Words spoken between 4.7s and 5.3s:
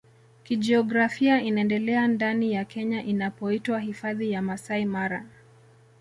Mara